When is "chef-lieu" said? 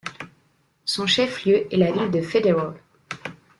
1.05-1.71